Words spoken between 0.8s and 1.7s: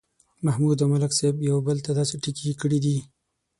او ملک صاحب یو